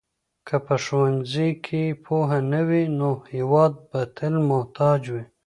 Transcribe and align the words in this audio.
که 0.47 0.55
په 0.65 0.75
ښوونځیو 0.83 1.59
کې 1.65 1.83
پوهه 2.05 2.39
نه 2.51 2.61
وي 2.67 2.83
نو 2.99 3.09
هېواد 3.33 3.73
به 3.89 3.99
تل 4.17 4.33
محتاج 4.49 5.01
وي. 5.13 5.23